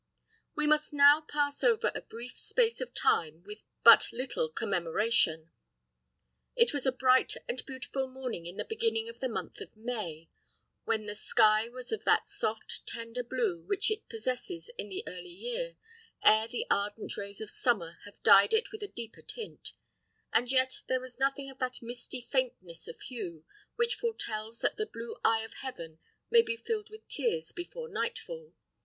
[0.55, 5.51] We must now pass over a brief space of time with but little commemoration.
[6.55, 10.27] It was a bright and beautiful morning in the beginning of the month of May,
[10.85, 15.29] when the sky was of that soft, tender blue which it possesses in the early
[15.29, 15.77] year,
[16.23, 19.73] ere the ardent rays of summer have dyed it with a deeper tint;
[20.33, 23.45] and yet there was nothing of that misty faintness of hue
[23.75, 25.99] which foretels that the blue eye of heaven
[26.31, 28.55] may be filled with tears before nightfall.